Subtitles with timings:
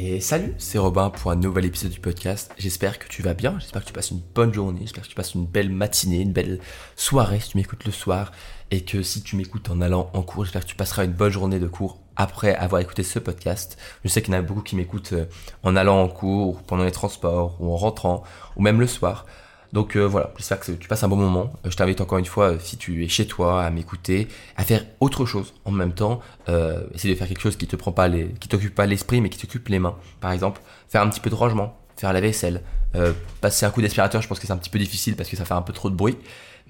[0.00, 2.52] Et salut, c'est Robin pour un nouvel épisode du podcast.
[2.56, 5.16] J'espère que tu vas bien, j'espère que tu passes une bonne journée, j'espère que tu
[5.16, 6.60] passes une belle matinée, une belle
[6.94, 8.30] soirée si tu m'écoutes le soir,
[8.70, 11.32] et que si tu m'écoutes en allant en cours, j'espère que tu passeras une bonne
[11.32, 13.76] journée de cours après avoir écouté ce podcast.
[14.04, 15.24] Je sais qu'il y en a beaucoup qui m'écoutent euh,
[15.64, 18.22] en allant en cours, pendant les transports, ou en rentrant,
[18.54, 19.26] ou même le soir.
[19.72, 21.52] Donc euh, voilà, j'espère que tu passes un bon moment.
[21.64, 24.64] Euh, je t'invite encore une fois, euh, si tu es chez toi, à m'écouter, à
[24.64, 26.20] faire autre chose en même temps.
[26.48, 29.20] Euh, essayer de faire quelque chose qui te prend pas les, qui t'occupe pas l'esprit,
[29.20, 29.96] mais qui t'occupe les mains.
[30.20, 32.62] Par exemple, faire un petit peu de rangement, faire la vaisselle,
[32.94, 34.22] euh, passer un coup d'aspirateur.
[34.22, 35.90] Je pense que c'est un petit peu difficile parce que ça fait un peu trop
[35.90, 36.16] de bruit.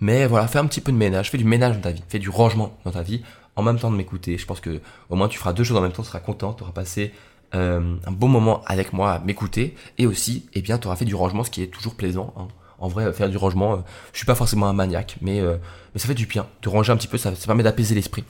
[0.00, 2.20] Mais voilà, fais un petit peu de ménage, fais du ménage dans ta vie, fais
[2.20, 3.22] du rangement dans ta vie
[3.56, 4.38] en même temps de m'écouter.
[4.38, 6.52] Je pense que au moins tu feras deux choses en même temps, tu seras content,
[6.52, 7.12] tu auras passé
[7.54, 11.06] euh, un bon moment avec moi à m'écouter et aussi, eh bien, tu auras fait
[11.06, 12.34] du rangement, ce qui est toujours plaisant.
[12.36, 12.48] Hein.
[12.78, 13.76] En vrai, faire du rangement, euh,
[14.12, 15.56] je suis pas forcément un maniaque, mais, euh,
[15.94, 16.46] mais ça fait du bien.
[16.62, 18.24] De ranger un petit peu, ça, permet d'apaiser l'esprit.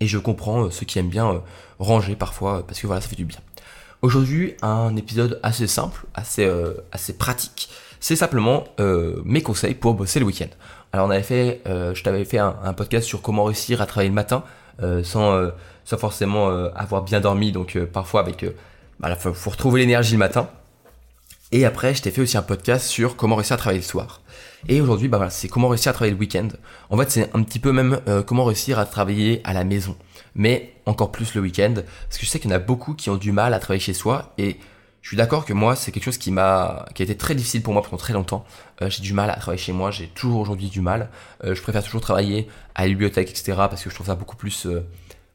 [0.00, 1.42] Et je comprends euh, ceux qui aiment bien
[1.78, 3.38] ranger parfois, parce que voilà, ça fait du bien.
[4.02, 6.48] Aujourd'hui, un épisode assez simple, assez,
[6.92, 7.70] assez pratique.
[7.98, 8.64] C'est simplement
[9.24, 10.50] mes conseils pour bosser le week-end.
[10.92, 14.14] Alors on avait fait, je t'avais fait un, podcast sur comment réussir à travailler le
[14.14, 14.44] matin
[15.02, 15.50] sans,
[15.84, 17.52] sans forcément avoir bien dormi.
[17.52, 18.44] Donc parfois avec,
[19.00, 20.50] bah, faut retrouver l'énergie le matin.
[21.52, 24.20] Et après, je t'ai fait aussi un podcast sur comment réussir à travailler le soir.
[24.68, 26.48] Et aujourd'hui, bah voilà, c'est comment réussir à travailler le week-end.
[26.90, 29.96] En fait, c'est un petit peu même euh, comment réussir à travailler à la maison.
[30.34, 31.74] Mais encore plus le week-end.
[31.74, 33.80] Parce que je sais qu'il y en a beaucoup qui ont du mal à travailler
[33.80, 34.34] chez soi.
[34.38, 34.56] Et
[35.02, 37.62] je suis d'accord que moi, c'est quelque chose qui m'a, qui a été très difficile
[37.62, 38.44] pour moi pendant très longtemps.
[38.82, 39.92] Euh, j'ai du mal à travailler chez moi.
[39.92, 41.10] J'ai toujours aujourd'hui du mal.
[41.44, 43.52] Euh, je préfère toujours travailler à la bibliothèque, etc.
[43.56, 44.66] Parce que je trouve ça beaucoup plus,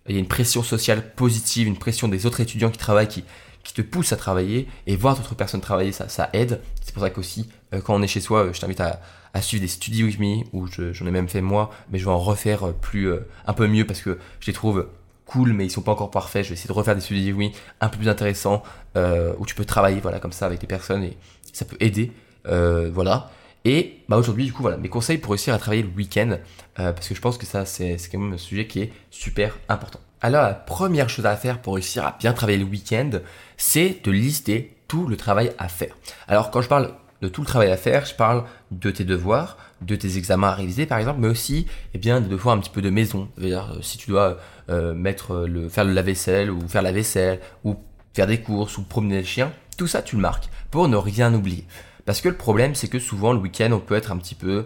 [0.09, 3.23] il y a une pression sociale positive, une pression des autres étudiants qui travaillent, qui,
[3.63, 6.61] qui te pousse à travailler et voir d'autres personnes travailler, ça, aide.
[6.81, 8.99] C'est pour ça qu'aussi, euh, quand on est chez soi, euh, je t'invite à,
[9.41, 12.11] suivre des Study With Me, où je- j'en ai même fait moi, mais je vais
[12.11, 13.13] en refaire euh, plus,
[13.45, 14.87] un peu mieux parce que je les trouve
[15.25, 16.43] cool, mais ils sont pas encore parfaits.
[16.43, 18.63] Je vais essayer de refaire des Study With Me un peu plus intéressants,
[18.95, 21.17] où tu peux travailler, voilà, comme ça avec des personnes et
[21.53, 22.11] ça peut aider,
[22.45, 23.29] voilà.
[23.63, 26.37] Et bah aujourd'hui, du coup, voilà, mes conseils pour réussir à travailler le week-end,
[26.79, 29.57] euh, parce que je pense que ça, c'est quand même un sujet qui est super
[29.69, 29.99] important.
[30.21, 33.09] Alors, la première chose à faire pour réussir à bien travailler le week-end,
[33.57, 35.95] c'est de lister tout le travail à faire.
[36.27, 39.57] Alors, quand je parle de tout le travail à faire, je parle de tes devoirs,
[39.81, 42.69] de tes examens à réviser, par exemple, mais aussi, eh bien, des devoirs un petit
[42.69, 43.29] peu de maison.
[43.35, 44.37] C'est-à-dire, euh, si tu dois
[44.69, 47.77] euh, mettre le, faire le lave-vaisselle, ou faire la vaisselle, ou
[48.13, 51.33] faire des courses, ou promener le chien, tout ça, tu le marques pour ne rien
[51.33, 51.65] oublier.
[52.05, 54.65] Parce que le problème, c'est que souvent, le week-end, on peut être un petit peu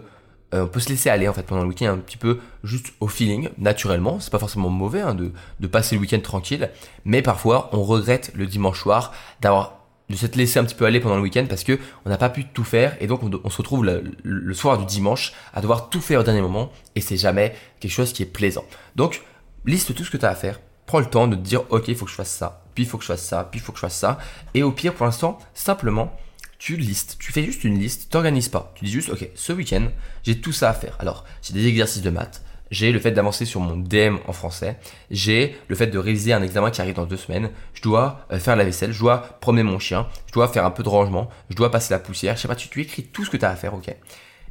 [0.54, 2.92] euh, on peut se laisser aller en fait pendant le week-end un petit peu juste
[3.00, 4.20] au feeling, naturellement.
[4.20, 6.70] C'est pas forcément mauvais hein, de, de passer le week-end tranquille,
[7.04, 11.00] mais parfois on regrette le dimanche soir d'avoir de s'être laissé un petit peu aller
[11.00, 13.56] pendant le week-end parce que on n'a pas pu tout faire et donc on, se
[13.56, 17.16] retrouve le, le soir du dimanche à devoir tout faire au dernier moment et c'est
[17.16, 18.64] jamais quelque chose qui est plaisant.
[18.94, 19.22] Donc
[19.64, 21.88] liste tout ce que tu as à faire, prends le temps de te dire ok
[21.88, 23.62] il faut que je fasse ça, puis il faut que je fasse ça, puis il
[23.62, 24.18] faut que je fasse ça
[24.54, 26.16] et au pire pour l'instant simplement
[26.58, 28.72] tu listes, tu fais juste une liste, t'organises pas.
[28.76, 29.88] Tu dis juste, ok, ce week-end,
[30.22, 30.96] j'ai tout ça à faire.
[30.98, 34.78] Alors, j'ai des exercices de maths, j'ai le fait d'avancer sur mon DM en français,
[35.10, 38.38] j'ai le fait de réviser un examen qui arrive dans deux semaines, je dois euh,
[38.38, 41.28] faire la vaisselle, je dois promener mon chien, je dois faire un peu de rangement,
[41.50, 43.44] je dois passer la poussière, je sais pas, tu, tu écris tout ce que tu
[43.44, 43.94] as à faire, ok.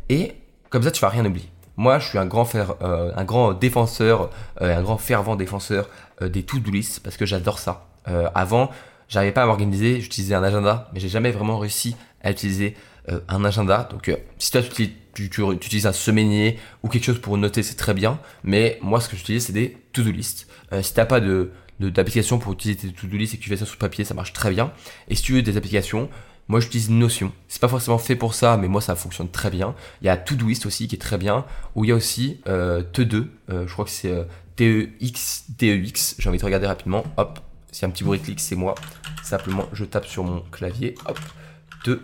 [0.10, 0.34] Et
[0.70, 1.50] comme ça, tu vas rien oublier.
[1.78, 4.30] Moi, je suis un grand, fer- euh, un grand défenseur,
[4.62, 5.90] euh, un grand fervent défenseur
[6.22, 7.88] des to-do lists parce que j'adore ça.
[8.34, 8.70] Avant,
[9.10, 12.76] j'arrivais pas à m'organiser, j'utilisais un agenda, mais j'ai jamais vraiment réussi à utiliser
[13.10, 13.88] euh, un agenda.
[13.92, 17.62] Donc, euh, si toi tu, tu, tu- utilises un semainier ou quelque chose pour noter,
[17.64, 18.20] c'est très bien.
[18.44, 20.48] Mais moi, ce que j'utilise, c'est des to-do lists.
[20.74, 21.52] Euh, si t'as pas de
[21.82, 24.32] d'application pour utiliser tes to-do lists et que tu fais ça sur papier, ça marche
[24.32, 24.72] très bien.
[25.10, 26.10] Et si tu veux des applications,
[26.48, 27.34] moi j'utilise Notion.
[27.50, 29.76] C'est pas forcément fait pour ça, mais moi ça fonctionne très bien.
[30.02, 31.44] Il y a Todoist aussi qui est très bien,
[31.76, 34.24] où il y a aussi euh, Te2, euh, je crois que c'est euh,
[34.56, 37.40] TEX, TEX, j'ai envie de regarder rapidement, hop,
[37.76, 38.74] s'il y a un petit bruit de clic, c'est moi.
[39.24, 41.20] Simplement, je tape sur mon clavier, hop,
[41.84, 42.02] Te, de-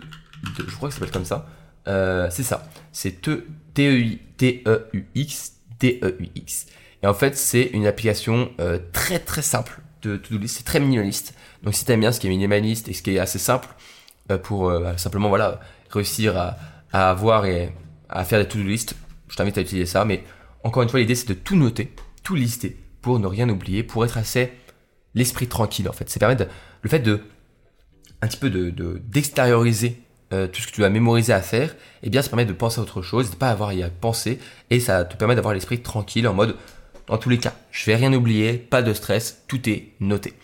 [0.68, 1.46] je crois que ça s'appelle comme ça.
[1.88, 3.44] Euh, c'est ça, c'est Te,
[3.74, 6.66] T-E-I- T-E-U-X, T-E-U-X.
[7.02, 10.78] Et en fait, c'est une application euh, très très simple de to-do list, c'est très
[10.80, 11.34] minimaliste.
[11.62, 13.68] Donc si t'aimes bien ce qui est minimaliste et ce qui est assez simple,
[14.30, 15.60] euh, pour euh, simplement voilà
[15.90, 16.56] réussir à,
[16.92, 17.72] à avoir et
[18.08, 18.94] à faire des to-do list,
[19.28, 20.04] je t'invite à utiliser ça.
[20.04, 20.22] Mais
[20.64, 24.04] encore une fois, l'idée c'est de tout noter, tout lister pour ne rien oublier, pour
[24.04, 24.52] être assez
[25.14, 26.08] l'esprit tranquille en fait.
[26.10, 26.46] C'est permettre
[26.82, 27.20] le fait de
[28.20, 30.00] un petit peu de de- d'extérioriser
[30.32, 32.80] euh, tout ce que tu vas mémoriser à faire, et bien ça permet de penser
[32.80, 34.38] à autre chose, de pas avoir à y penser,
[34.70, 36.56] et ça te permet d'avoir l'esprit tranquille en mode
[37.08, 40.34] dans tous les cas, je vais rien oublier, pas de stress, tout est noté.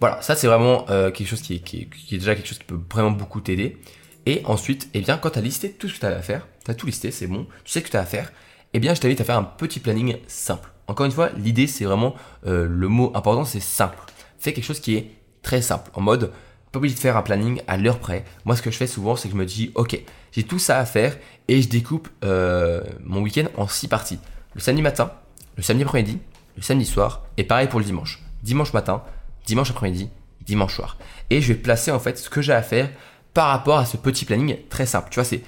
[0.00, 1.86] Voilà, ça c'est vraiment euh, quelque chose qui est, qui,
[2.18, 3.78] déjà quelque chose qui peut vraiment beaucoup t'aider.
[4.26, 6.46] Et ensuite, eh bien, quand tu as listé tout ce que tu as à faire,
[6.64, 8.32] tu as tout listé, c'est bon, tu sais ce que tu as à faire,
[8.72, 10.70] eh bien, je t'invite à faire un petit planning simple.
[10.86, 12.14] Encore une fois, l'idée, c'est vraiment,
[12.46, 13.98] euh, le mot important, c'est simple.
[14.38, 15.10] Fais quelque chose qui est
[15.42, 16.32] très simple, en mode
[16.74, 18.24] pas obligé de faire un planning à l'heure près.
[18.44, 19.96] Moi, ce que je fais souvent, c'est que je me dis, ok,
[20.32, 21.16] j'ai tout ça à faire
[21.46, 24.18] et je découpe euh, mon week-end en six parties.
[24.54, 25.12] Le samedi matin,
[25.56, 26.18] le samedi après-midi,
[26.56, 28.20] le samedi soir et pareil pour le dimanche.
[28.42, 29.04] Dimanche matin,
[29.46, 30.10] dimanche après-midi,
[30.40, 30.98] dimanche soir.
[31.30, 32.90] Et je vais placer en fait ce que j'ai à faire
[33.34, 35.08] par rapport à ce petit planning très simple.
[35.10, 35.42] Tu vois, c'est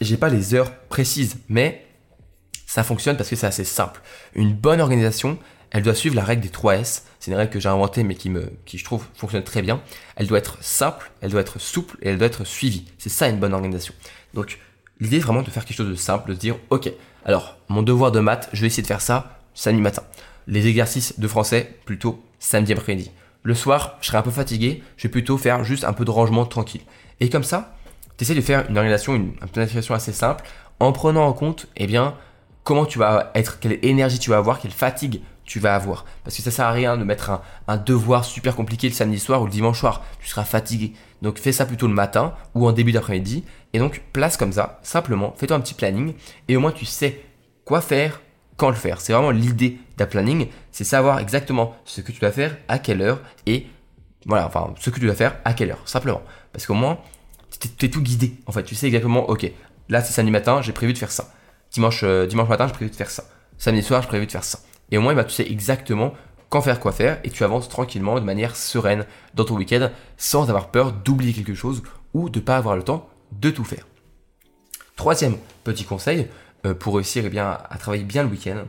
[0.00, 1.86] j'ai pas les heures précises, mais
[2.66, 4.00] ça fonctionne parce que c'est assez simple.
[4.34, 5.38] Une bonne organisation,
[5.70, 7.06] elle doit suivre la règle des 3 S.
[7.18, 9.80] C'est une règle que j'ai inventée mais qui me, qui je trouve fonctionne très bien.
[10.16, 12.86] Elle doit être simple, elle doit être souple et elle doit être suivie.
[12.98, 13.94] C'est ça une bonne organisation.
[14.34, 14.58] Donc,
[15.00, 16.90] l'idée est vraiment de faire quelque chose de simple, de se dire, ok,
[17.24, 20.02] alors, mon devoir de maths, je vais essayer de faire ça samedi matin.
[20.46, 23.10] Les exercices de français, plutôt samedi après-midi.
[23.42, 26.10] Le soir, je serai un peu fatigué, je vais plutôt faire juste un peu de
[26.10, 26.82] rangement tranquille.
[27.20, 27.74] Et comme ça,
[28.16, 30.44] tu essaies de faire une organisation, une, planification assez simple,
[30.78, 32.14] en prenant en compte, eh bien,
[32.64, 35.20] comment tu vas être, quelle énergie tu vas avoir, quelle fatigue
[35.50, 36.04] tu vas avoir.
[36.22, 39.42] Parce que ça sert à rien de mettre un, devoir super compliqué le samedi soir
[39.42, 40.04] ou le dimanche soir.
[40.20, 40.92] Tu seras fatigué.
[41.22, 43.42] Donc fais ça plutôt le matin ou en début d'après-midi.
[43.72, 46.14] Et donc place comme ça, simplement, fais-toi un petit planning.
[46.46, 47.20] Et au moins tu sais
[47.64, 48.20] quoi faire,
[48.56, 49.00] quand le faire.
[49.00, 50.46] C'est vraiment l'idée d'un planning.
[50.70, 53.20] C'est savoir exactement ce que tu dois faire, à quelle heure.
[53.46, 53.66] Et
[54.26, 55.82] voilà, enfin, ce que tu dois faire, à quelle heure.
[55.84, 56.22] Simplement.
[56.52, 57.00] Parce qu'au moins,
[57.58, 58.34] tu es tout guidé.
[58.46, 59.50] En fait, tu sais exactement, ok,
[59.88, 61.32] là c'est samedi matin, j'ai prévu de faire ça.
[61.72, 63.24] Dimanche, euh, dimanche matin, j'ai prévu de faire ça.
[63.58, 64.60] Samedi soir, j'ai prévu de faire ça.
[64.90, 66.14] Et au moins, bah, tu sais exactement
[66.48, 70.50] quand faire, quoi faire, et tu avances tranquillement, de manière sereine dans ton week-end, sans
[70.50, 71.82] avoir peur d'oublier quelque chose
[72.12, 73.86] ou de ne pas avoir le temps de tout faire.
[74.96, 76.26] Troisième petit conseil
[76.66, 78.64] euh, pour réussir eh bien, à travailler bien le week-end,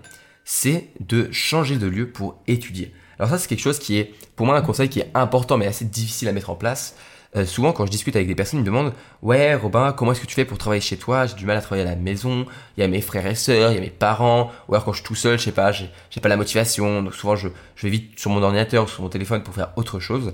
[0.45, 2.93] c'est de changer de lieu pour étudier.
[3.17, 5.67] Alors ça, c'est quelque chose qui est, pour moi, un conseil qui est important mais
[5.67, 6.95] assez difficile à mettre en place.
[7.35, 10.21] Euh, souvent, quand je discute avec des personnes, ils me demandent Ouais, Robin, comment est-ce
[10.21, 11.25] que tu fais pour travailler chez toi?
[11.25, 12.45] J'ai du mal à travailler à la maison.
[12.75, 14.51] Il y a mes frères et sœurs, il y a mes parents.
[14.67, 15.89] Ou alors, quand je suis tout seul, je sais pas, j'ai
[16.21, 17.03] pas la motivation.
[17.03, 19.71] Donc, souvent, je, je vais vite sur mon ordinateur ou sur mon téléphone pour faire
[19.77, 20.33] autre chose.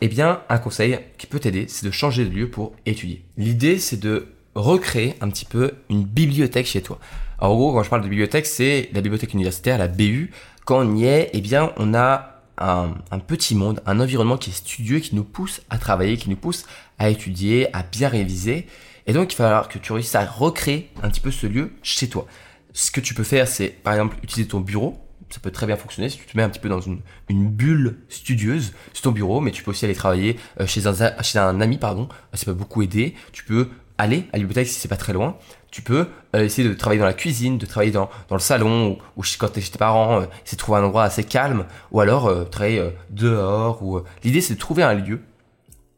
[0.00, 3.24] Eh bien, un conseil qui peut t'aider, c'est de changer de lieu pour étudier.
[3.36, 4.26] L'idée, c'est de
[4.56, 6.98] recréer un petit peu une bibliothèque chez toi.
[7.38, 10.32] Alors, en gros, quand je parle de bibliothèque, c'est la bibliothèque universitaire, la BU.
[10.64, 14.54] Quand on y est, eh bien, on a un, petit monde, un environnement qui est
[14.54, 16.66] studieux, qui nous pousse à travailler, qui nous pousse
[16.98, 18.66] à étudier, à bien réviser.
[19.06, 21.72] Et donc, il va falloir que tu réussisses à recréer un petit peu ce lieu
[21.82, 22.26] chez toi.
[22.72, 24.98] Ce que tu peux faire, c'est par exemple utiliser ton bureau.
[25.30, 27.98] Ça peut très bien fonctionner si tu te mets un petit peu dans une, bulle
[28.08, 31.60] studieuse sur ton bureau, mais tu peux aussi aller travailler euh, chez un, chez un
[31.60, 32.08] ami, pardon.
[32.34, 33.14] Ça peut beaucoup aider.
[33.32, 33.68] Tu peux
[33.98, 35.36] aller à la bibliothèque si c'est pas très loin
[35.74, 36.06] tu peux
[36.36, 39.48] euh, essayer de travailler dans la cuisine, de travailler dans, dans le salon, ou, quand
[39.48, 42.28] tu es chez tes parents, euh, essayer de trouver un endroit assez calme, ou alors
[42.28, 43.82] euh, travailler dehors.
[43.82, 45.20] Ou L'idée, c'est de trouver un lieu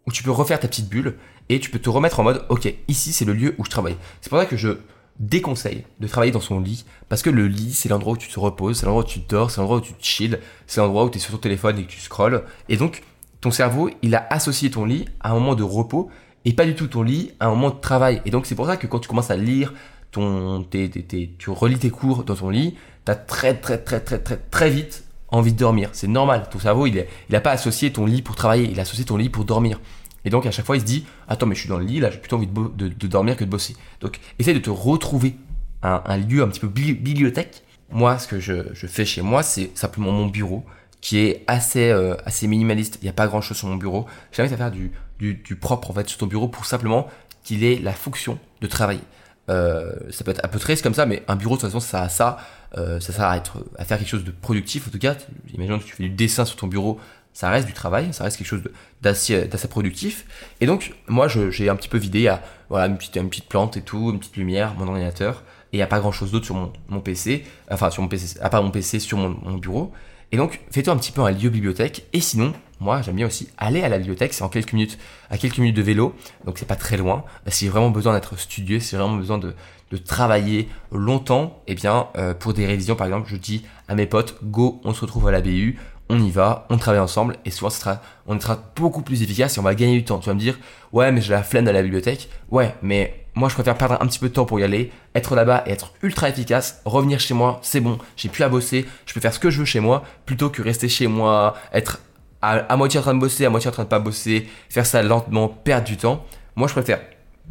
[0.07, 1.19] où tu peux refaire ta petite bulle
[1.51, 3.99] et tu peux te remettre en mode, ok, ici, c'est le lieu où je travaille.
[4.23, 4.79] C'est pour ça que je
[5.21, 8.41] déconseille de travailler dans son lit, parce que le lit, c'est l'endroit où tu te
[8.41, 11.19] reposes, c'est l'endroit où tu dors, c'est l'endroit où tu chill, c'est l'endroit où tu
[11.19, 12.45] es sur ton téléphone et que tu scrolles.
[12.71, 13.03] Et donc,
[13.43, 16.11] ton cerveau, il a associé ton lit à un moment de repos
[16.47, 18.23] et pas du tout ton lit à un moment de travail.
[18.25, 19.75] Et donc c'est pour ça que quand tu commences à lire
[20.13, 24.37] ton, tu relis tes cours dans ton lit, tu as très très très très très
[24.37, 25.91] très vite envie de dormir.
[25.93, 26.49] C'est normal.
[26.51, 29.29] Ton cerveau, il n'a pas associé ton lit pour travailler, il a associé ton lit
[29.29, 29.81] pour dormir.
[30.25, 31.99] Et donc à chaque fois, il se dit, attends, mais je suis dans le lit,
[31.99, 33.77] là, j'ai plutôt envie de, dormir que de bosser.
[34.01, 35.35] Donc essaye de te retrouver
[35.83, 37.65] un, lieu un petit peu bibliothèque.
[37.91, 40.65] Moi, ce que je, fais chez moi, c'est simplement mon bureau
[41.01, 42.99] qui est assez, euh, assez minimaliste.
[43.01, 44.07] Il n'y a pas grand chose sur mon bureau.
[44.33, 47.09] J'invite à faire du, du, propre en fait sur ton bureau pour simplement
[47.45, 49.03] qu'il ait la fonction de travailler.
[49.49, 51.79] Euh, ça peut être un peu triste comme ça, mais un bureau de toute façon
[51.79, 52.39] ça ça,
[52.77, 55.15] euh, ça sert à, être, à faire quelque chose de productif en tout cas.
[55.55, 56.99] Imagine que tu fais du dessin sur ton bureau,
[57.33, 58.63] ça reste du travail, ça reste quelque chose
[59.03, 60.27] d'assez productif.
[60.61, 63.77] Et donc moi j'ai un petit peu vidé, à, voilà, une, petite, une petite plante
[63.77, 66.47] et tout, une petite lumière, mon ordinateur, et il n'y a pas grand chose d'autre
[66.47, 69.93] sur mon, mon, PC, enfin sur mon PC, à part mon PC sur mon bureau.
[70.33, 73.49] Et donc fais-toi un petit peu un lieu bibliothèque, et sinon moi, j'aime bien aussi
[73.57, 74.99] aller à la bibliothèque, c'est en quelques minutes,
[75.31, 76.15] à quelques minutes de vélo,
[76.45, 77.25] donc c'est pas très loin.
[77.49, 79.55] Si j'ai vraiment besoin d'être studieux, si j'ai vraiment besoin de,
[79.91, 84.07] de travailler longtemps, eh bien, euh, pour des révisions, par exemple, je dis à mes
[84.07, 85.79] potes, go, on se retrouve à la BU,
[86.11, 89.61] on y va, on travaille ensemble, et souvent, sera, on sera beaucoup plus efficace et
[89.61, 90.19] on va gagner du temps.
[90.19, 90.59] Tu vas me dire,
[90.93, 92.29] ouais, mais j'ai la flemme à la bibliothèque.
[92.51, 95.37] Ouais, mais moi, je préfère perdre un petit peu de temps pour y aller, être
[95.37, 99.13] là-bas et être ultra efficace, revenir chez moi, c'est bon, j'ai plus à bosser, je
[99.13, 102.01] peux faire ce que je veux chez moi, plutôt que rester chez moi, être
[102.41, 105.03] à, moitié en train de bosser, à moitié en train de pas bosser, faire ça
[105.03, 106.25] lentement, perdre du temps.
[106.57, 107.01] Moi, je préfère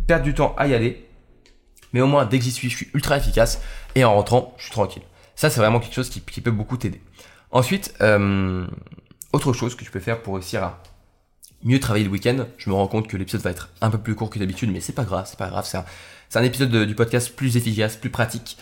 [0.08, 1.08] perdre du temps à y aller,
[1.94, 3.62] mais au moins, dès que j'y suis, je suis ultra efficace
[3.94, 5.04] et en rentrant, je suis tranquille.
[5.36, 7.02] Ça, c'est vraiment quelque chose qui, peut beaucoup t'aider.
[7.52, 8.66] Ensuite, euh,
[9.34, 10.82] autre chose que tu peux faire pour réussir à
[11.66, 14.16] mieux travailler le week-end, je me rends compte que l'épisode va être un peu plus
[14.16, 17.36] court que d'habitude, mais c'est pas grave, c'est pas grave, c'est un, épisode du podcast
[17.36, 18.58] plus efficace, plus pratique.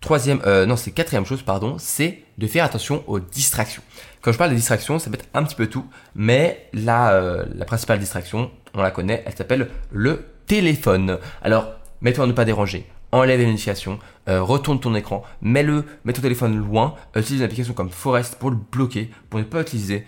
[0.00, 3.82] Troisième, euh, non, c'est quatrième chose, pardon, c'est de faire attention aux distractions.
[4.20, 7.44] Quand je parle de distractions, ça peut être un petit peu tout, mais la, euh,
[7.54, 11.18] la principale distraction, on la connaît, elle s'appelle le téléphone.
[11.42, 13.98] Alors, mets-toi à ne pas déranger, enlève les notifications,
[14.28, 18.50] euh, retourne ton écran, mets-le, mets ton téléphone loin, utilise une application comme Forest pour
[18.50, 20.06] le bloquer, pour ne pas utiliser.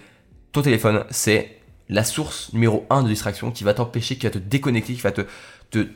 [0.52, 1.59] Ton téléphone, c'est
[1.90, 5.12] la source numéro 1 de distraction qui va t'empêcher, qui va te déconnecter, qui va
[5.12, 5.22] te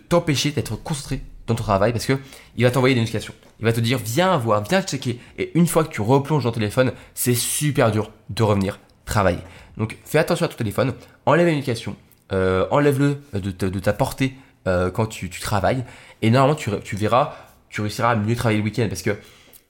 [0.08, 2.18] t'empêcher d'être concentré dans ton travail parce que
[2.56, 3.34] il va t'envoyer des notifications.
[3.60, 5.20] Il va te dire viens voir, viens checker.
[5.38, 9.40] Et une fois que tu replonges dans ton téléphone, c'est super dur de revenir travailler.
[9.76, 10.94] Donc fais attention à ton téléphone,
[11.26, 11.96] enlève les notifications,
[12.32, 14.34] euh, enlève-le de, ta portée
[14.66, 15.84] euh, quand tu, travailles.
[16.22, 17.34] Et normalement tu, tu verras,
[17.68, 19.16] tu réussiras à mieux travailler le week-end parce que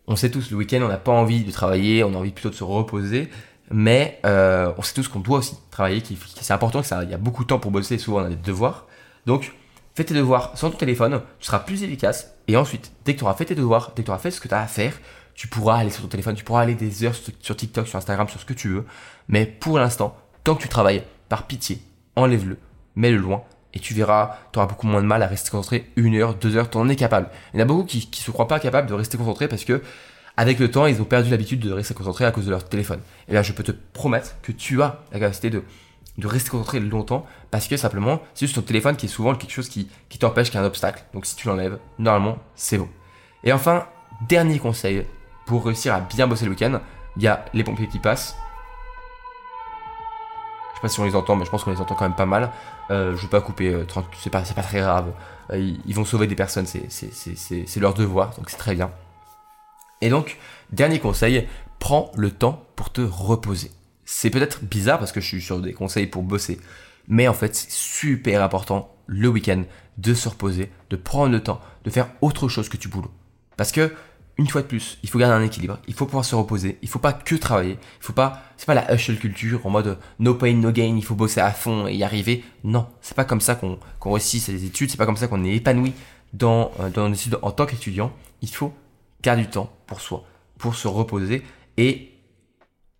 [0.07, 2.51] on sait tous le week-end on n'a pas envie de travailler, on a envie plutôt
[2.51, 3.31] de se reposer.
[3.71, 7.11] Mais euh, on sait tous qu'on doit aussi travailler, qui, c'est important, que ça, il
[7.11, 8.87] y a beaucoup de temps pour bosser, souvent on a des devoirs.
[9.27, 9.55] Donc
[9.95, 12.35] fais tes devoirs sans ton téléphone, tu seras plus efficace.
[12.49, 14.41] Et ensuite, dès que tu auras fait tes devoirs, dès que tu auras fait ce
[14.41, 14.93] que tu as à faire,
[15.35, 18.29] tu pourras aller sur ton téléphone, tu pourras aller des heures sur TikTok, sur Instagram,
[18.29, 18.85] sur ce que tu veux.
[19.29, 21.81] Mais pour l'instant, tant que tu travailles, par pitié,
[22.17, 22.59] enlève-le,
[22.97, 23.43] mets-le loin.
[23.73, 26.57] Et tu verras, tu auras beaucoup moins de mal à rester concentré une heure, deux
[26.57, 27.29] heures, tu en es capable.
[27.53, 29.65] Il y en a beaucoup qui, qui se croient pas capables de rester concentré parce
[29.65, 29.83] que,
[30.37, 33.01] avec le temps, ils ont perdu l'habitude de rester concentré à cause de leur téléphone.
[33.29, 35.63] Et là, je peux te promettre que tu as la capacité de
[36.27, 39.69] rester concentré longtemps parce que simplement c'est juste ton téléphone qui est souvent quelque chose
[39.69, 41.05] qui, qui t'empêche qu'un obstacle.
[41.13, 42.89] Donc si tu l'enlèves, normalement c'est bon.
[43.43, 43.87] Et enfin,
[44.29, 45.07] dernier conseil
[45.47, 46.81] pour réussir à bien bosser le week-end,
[47.17, 48.37] il y a les pompiers qui passent.
[50.73, 52.17] Je sais pas si on les entend, mais je pense qu'on les entend quand même
[52.17, 52.51] pas mal.
[52.91, 53.87] Euh, je vais pas couper, euh,
[54.21, 55.13] c'est pas, pas très grave.
[55.51, 58.91] Euh, ils, vont sauver des personnes, c'est leur devoir, donc c'est très bien.
[60.05, 60.37] Et donc,
[60.71, 63.71] dernier conseil, prends le temps pour te reposer.
[64.05, 66.61] C'est peut-être bizarre parce que je suis sur des conseils pour bosser.
[67.09, 69.63] Mais en fait, c'est super important le week-end
[69.97, 73.11] de se reposer, de prendre le temps, de faire autre chose que tu boulot.
[73.57, 73.95] Parce que,
[74.37, 76.89] une fois de plus, il faut garder un équilibre, il faut pouvoir se reposer, il
[76.91, 80.35] faut pas que travailler, il faut pas, c'est pas la hustle culture en mode no
[80.35, 82.45] pain, no gain, il faut bosser à fond et y arriver.
[82.63, 83.79] Non, c'est pas comme ça qu'on
[84.13, 85.95] réussit ses études, c'est pas comme ça qu'on est épanoui
[86.35, 88.13] dans, euh, dans en tant qu'étudiant.
[88.43, 88.75] Il faut
[89.25, 90.25] garder du temps pour soi,
[90.59, 91.43] pour se reposer
[91.77, 92.13] et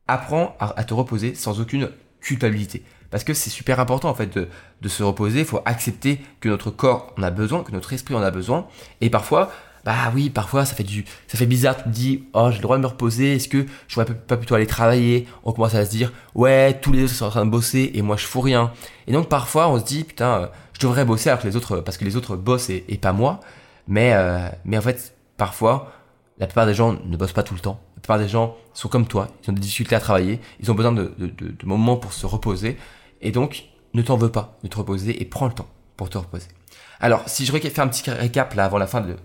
[0.09, 1.91] apprends à, te reposer sans aucune
[2.21, 2.83] culpabilité.
[3.11, 4.49] Parce que c'est super important en fait de,
[4.81, 8.15] de se reposer, il faut accepter que notre corps en a besoin, que notre esprit
[8.15, 8.67] en a besoin.
[9.01, 9.53] Et parfois,
[9.85, 11.77] bah oui, parfois ça fait du, ça fait bizarre.
[11.77, 13.37] Tu te dis, oh, j'ai le droit de me reposer.
[13.37, 15.29] Est-ce que je pourrais pas plutôt aller travailler?
[15.45, 18.03] On commence à se dire, ouais, tous les autres sont en train de bosser et
[18.03, 18.73] moi je fous rien.
[19.07, 21.77] Et donc parfois on se dit, putain, euh, je devrais bosser alors que les autres,
[21.81, 23.41] parce que les autres bossent et, pas moi.
[23.87, 25.93] Mais, euh, mais en fait, parfois,
[26.39, 29.07] la plupart des gens ne bossent pas tout le temps plupart des gens sont comme
[29.07, 31.11] toi, ils ont des difficultés à travailler, ils ont besoin de,
[31.65, 32.77] moments pour se reposer,
[33.23, 33.65] et donc
[33.95, 36.49] ne t'en veux pas de te reposer et prends le temps pour te reposer.
[37.01, 39.17] Alors, si je fais un petit récap là avant la fin de,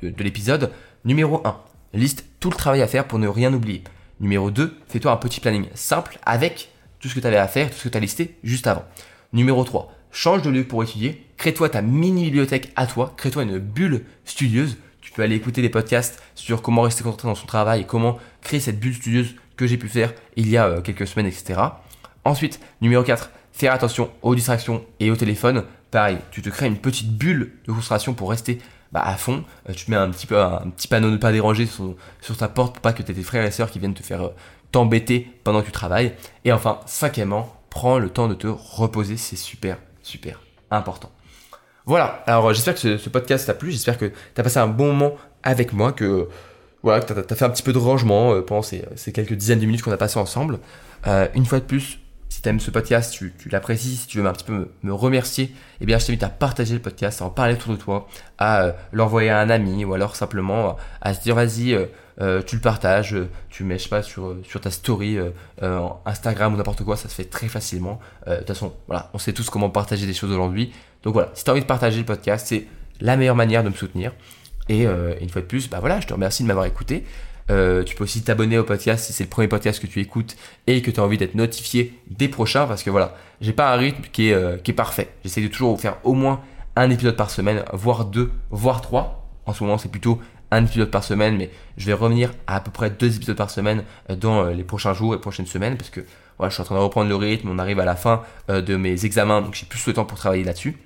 [0.00, 0.72] l'épisode,
[1.04, 1.60] numéro 1,
[1.92, 3.84] liste tout le travail à faire pour ne rien oublier.
[4.20, 6.70] Numéro 2, fais-toi un petit planning simple avec
[7.00, 8.84] tout ce que tu avais à faire, tout ce que tu as listé juste avant.
[9.34, 13.58] Numéro 3, change de lieu pour étudier, crée-toi ta mini bibliothèque à toi, crée-toi une
[13.58, 14.78] bulle studieuse
[15.10, 18.60] peux aller écouter des podcasts sur comment rester concentré dans son travail et comment créer
[18.60, 21.60] cette bulle studieuse que j'ai pu faire il y a euh, quelques semaines, etc.
[22.24, 25.64] Ensuite, numéro 4, faire attention aux distractions et au téléphone.
[25.90, 28.58] Pareil, tu te crées une petite bulle de concentration pour rester
[28.92, 29.44] bah, à fond.
[29.68, 32.48] Euh, tu mets un petit, peu, un, petit panneau ne pas déranger sur, sur ta
[32.48, 34.34] porte pour pas que tu aies tes frères et sœurs qui viennent te faire euh,
[34.72, 36.14] t'embêter pendant que tu travailles.
[36.44, 39.16] Et enfin, cinquièmement, prends le temps de te reposer.
[39.16, 41.10] C'est super, super important.
[41.86, 45.16] Voilà, alors j'espère que ce, podcast t'a plu, j'espère que t'as passé un bon moment
[45.42, 46.28] avec moi, que
[46.82, 49.60] voilà, que t'as as fait un petit peu de rangement euh, pendant ces, quelques dizaines
[49.60, 50.60] de minutes qu'on a passé ensemble.
[51.06, 51.98] Euh, une fois de plus,
[52.44, 55.98] t'aimes ce podcast, tu, l'apprécies, si tu veux un petit peu me, remercier, eh bien
[55.98, 58.06] je t'invite à partager le podcast, à en parler autour de toi,
[58.38, 61.76] à euh, l'envoyer à un ami, ou alors simplement à se dire vas-y,
[62.46, 63.16] tu le partages,
[63.50, 65.18] tu mets je sais pas sur ta story
[66.04, 67.98] Instagram ou n'importe quoi, ça se fait très facilement.
[68.28, 70.72] De toute façon, voilà, on sait tous comment partager des choses aujourd'hui.
[71.02, 72.66] Donc voilà, si tu as envie de partager le podcast, c'est
[73.00, 74.12] la meilleure manière de me soutenir.
[74.68, 77.04] Et euh, une fois de plus, bah voilà, je te remercie de m'avoir écouté.
[77.50, 80.36] Euh, tu peux aussi t'abonner au podcast si c'est le premier podcast que tu écoutes
[80.66, 83.76] et que tu as envie d'être notifié des prochains parce que voilà, j'ai pas un
[83.76, 85.10] rythme qui est, euh, qui est parfait.
[85.24, 86.40] J'essaie de toujours faire au moins
[86.76, 89.28] un épisode par semaine, voire deux, voire trois.
[89.46, 90.20] En ce moment, c'est plutôt
[90.50, 93.50] un épisode par semaine, mais je vais revenir à à peu près deux épisodes par
[93.50, 96.00] semaine dans les prochains jours et prochaines semaines parce que
[96.38, 98.76] voilà, je suis en train de reprendre le rythme, on arrive à la fin de
[98.76, 100.76] mes examens, donc j'ai plus le temps pour travailler là-dessus.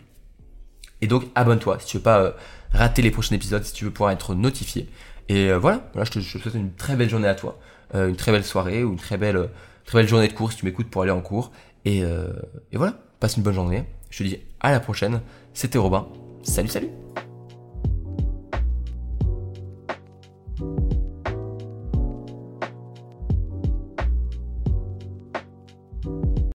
[1.01, 2.33] Et donc abonne-toi si tu veux pas euh,
[2.73, 4.89] rater les prochains épisodes, si tu veux pouvoir être notifié.
[5.29, 7.59] Et euh, voilà, voilà je, te, souhaite une très belle journée à toi,
[7.95, 9.49] euh, une très belle soirée ou une très belle,
[9.85, 11.53] très belle journée de cours si tu m'écoutes pour aller en cours.
[11.85, 13.85] Et, et voilà, passe une bonne journée.
[14.11, 15.23] Je te dis à la prochaine.
[15.55, 16.07] C'était Robin.
[16.43, 16.89] Salut, salut